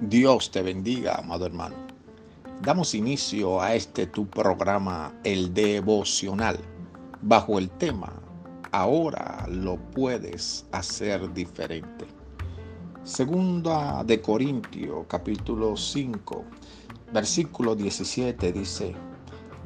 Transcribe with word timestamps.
Dios 0.00 0.50
te 0.50 0.62
bendiga, 0.62 1.16
amado 1.16 1.44
hermano. 1.44 1.76
Damos 2.62 2.94
inicio 2.94 3.60
a 3.60 3.74
este 3.74 4.06
tu 4.06 4.26
programa, 4.26 5.12
el 5.24 5.52
devocional, 5.52 6.58
bajo 7.20 7.58
el 7.58 7.68
tema, 7.68 8.10
ahora 8.72 9.46
lo 9.46 9.76
puedes 9.76 10.64
hacer 10.72 11.30
diferente. 11.34 12.06
Segunda 13.02 14.02
de 14.02 14.22
Corintio, 14.22 15.06
capítulo 15.06 15.76
5, 15.76 16.44
versículo 17.12 17.76
17 17.76 18.52
dice, 18.52 18.94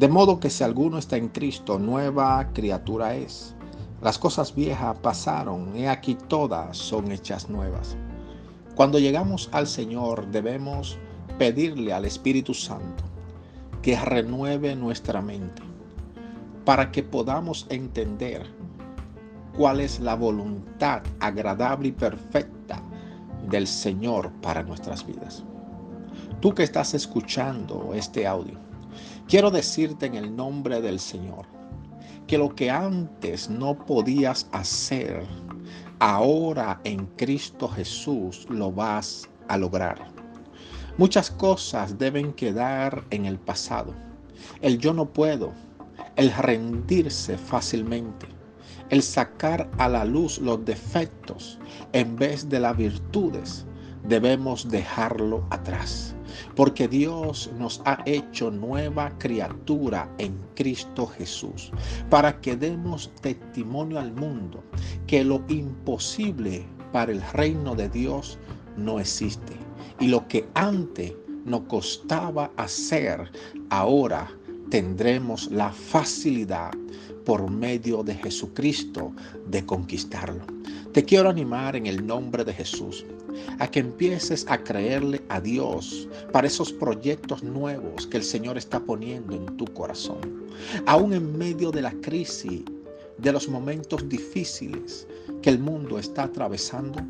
de 0.00 0.08
modo 0.08 0.40
que 0.40 0.50
si 0.50 0.64
alguno 0.64 0.98
está 0.98 1.16
en 1.16 1.28
Cristo, 1.28 1.78
nueva 1.78 2.50
criatura 2.52 3.14
es. 3.14 3.54
Las 4.02 4.18
cosas 4.18 4.52
viejas 4.52 4.98
pasaron, 4.98 5.76
y 5.76 5.86
aquí 5.86 6.16
todas 6.16 6.76
son 6.76 7.12
hechas 7.12 7.48
nuevas. 7.48 7.96
Cuando 8.74 8.98
llegamos 8.98 9.48
al 9.52 9.68
Señor 9.68 10.26
debemos 10.32 10.98
pedirle 11.38 11.92
al 11.92 12.04
Espíritu 12.04 12.54
Santo 12.54 13.04
que 13.82 13.96
renueve 14.00 14.74
nuestra 14.74 15.22
mente 15.22 15.62
para 16.64 16.90
que 16.90 17.04
podamos 17.04 17.66
entender 17.68 18.44
cuál 19.56 19.80
es 19.80 20.00
la 20.00 20.16
voluntad 20.16 21.02
agradable 21.20 21.88
y 21.88 21.92
perfecta 21.92 22.82
del 23.48 23.68
Señor 23.68 24.32
para 24.42 24.64
nuestras 24.64 25.06
vidas. 25.06 25.44
Tú 26.40 26.52
que 26.52 26.64
estás 26.64 26.94
escuchando 26.94 27.92
este 27.94 28.26
audio, 28.26 28.58
quiero 29.28 29.52
decirte 29.52 30.06
en 30.06 30.16
el 30.16 30.34
nombre 30.34 30.80
del 30.80 30.98
Señor 30.98 31.46
que 32.26 32.38
lo 32.38 32.52
que 32.52 32.70
antes 32.70 33.48
no 33.48 33.78
podías 33.86 34.48
hacer 34.50 35.24
ahora 35.98 36.80
en 36.84 37.06
Cristo 37.16 37.68
Jesús 37.68 38.46
lo 38.50 38.72
vas 38.72 39.28
a 39.48 39.56
lograr. 39.56 40.14
Muchas 40.96 41.30
cosas 41.30 41.98
deben 41.98 42.32
quedar 42.32 43.04
en 43.10 43.26
el 43.26 43.38
pasado. 43.38 43.94
El 44.60 44.78
yo 44.78 44.92
no 44.92 45.06
puedo, 45.06 45.52
el 46.16 46.32
rendirse 46.32 47.36
fácilmente, 47.36 48.26
el 48.90 49.02
sacar 49.02 49.68
a 49.78 49.88
la 49.88 50.04
luz 50.04 50.38
los 50.38 50.64
defectos 50.64 51.58
en 51.92 52.16
vez 52.16 52.48
de 52.48 52.60
las 52.60 52.76
virtudes, 52.76 53.66
debemos 54.04 54.68
dejarlo 54.68 55.44
atrás. 55.50 56.14
Porque 56.56 56.88
Dios 56.88 57.50
nos 57.58 57.80
ha 57.84 57.98
hecho 58.06 58.50
nueva 58.50 59.10
criatura 59.18 60.08
en 60.18 60.36
Cristo 60.54 61.06
Jesús, 61.06 61.70
para 62.10 62.40
que 62.40 62.56
demos 62.56 63.12
testimonio 63.20 64.00
al 64.00 64.12
mundo 64.12 64.62
que 65.06 65.24
lo 65.24 65.42
imposible 65.48 66.64
para 66.92 67.12
el 67.12 67.22
reino 67.32 67.74
de 67.74 67.88
Dios 67.88 68.38
no 68.76 69.00
existe. 69.00 69.52
Y 70.00 70.08
lo 70.08 70.26
que 70.28 70.46
antes 70.54 71.12
nos 71.44 71.62
costaba 71.62 72.50
hacer, 72.56 73.30
ahora 73.70 74.30
tendremos 74.70 75.50
la 75.50 75.70
facilidad 75.70 76.72
por 77.24 77.50
medio 77.50 78.02
de 78.02 78.14
Jesucristo 78.14 79.12
de 79.46 79.64
conquistarlo. 79.64 80.44
Te 80.92 81.04
quiero 81.04 81.28
animar 81.28 81.76
en 81.76 81.86
el 81.86 82.06
nombre 82.06 82.44
de 82.44 82.52
Jesús 82.52 83.04
a 83.58 83.68
que 83.68 83.80
empieces 83.80 84.46
a 84.48 84.58
creerle 84.58 85.22
a 85.28 85.40
Dios 85.40 86.08
para 86.32 86.46
esos 86.46 86.72
proyectos 86.72 87.42
nuevos 87.42 88.06
que 88.06 88.18
el 88.18 88.22
Señor 88.22 88.56
está 88.56 88.78
poniendo 88.80 89.34
en 89.34 89.46
tu 89.56 89.64
corazón. 89.66 90.44
Aún 90.86 91.12
en 91.12 91.36
medio 91.36 91.70
de 91.70 91.82
la 91.82 91.92
crisis, 92.00 92.62
de 93.18 93.32
los 93.32 93.48
momentos 93.48 94.08
difíciles 94.08 95.06
que 95.42 95.50
el 95.50 95.58
mundo 95.58 95.98
está 95.98 96.24
atravesando, 96.24 97.00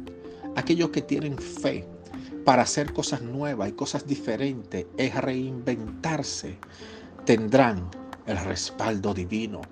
aquellos 0.56 0.90
que 0.90 1.02
tienen 1.02 1.38
fe 1.38 1.86
para 2.44 2.62
hacer 2.62 2.92
cosas 2.92 3.22
nuevas 3.22 3.70
y 3.70 3.72
cosas 3.72 4.06
diferentes, 4.06 4.86
es 4.96 5.14
reinventarse, 5.14 6.58
tendrán 7.24 7.90
el 8.26 8.38
respaldo 8.38 9.14
divino, 9.14 9.62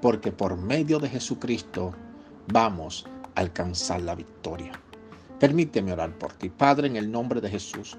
porque 0.00 0.32
por 0.32 0.56
medio 0.56 0.98
de 0.98 1.08
Jesucristo 1.08 1.92
vamos 2.52 3.06
a 3.34 3.40
alcanzar 3.40 4.02
la 4.02 4.14
victoria. 4.14 4.72
Permíteme 5.38 5.92
orar 5.92 6.16
por 6.18 6.32
ti. 6.34 6.50
Padre, 6.50 6.86
en 6.86 6.96
el 6.96 7.10
nombre 7.10 7.40
de 7.40 7.48
Jesús, 7.48 7.96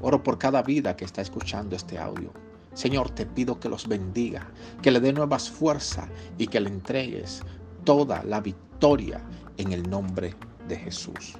oro 0.00 0.22
por 0.22 0.38
cada 0.38 0.62
vida 0.62 0.96
que 0.96 1.04
está 1.04 1.22
escuchando 1.22 1.76
este 1.76 1.98
audio. 1.98 2.32
Señor, 2.74 3.10
te 3.10 3.26
pido 3.26 3.60
que 3.60 3.68
los 3.68 3.86
bendiga, 3.86 4.46
que 4.80 4.90
le 4.90 5.00
dé 5.00 5.12
nuevas 5.12 5.50
fuerzas 5.50 6.08
y 6.38 6.46
que 6.46 6.60
le 6.60 6.68
entregues 6.68 7.42
toda 7.84 8.22
la 8.24 8.40
victoria 8.40 9.22
en 9.56 9.72
el 9.72 9.88
nombre 9.88 10.34
de 10.68 10.76
Jesús. 10.76 11.34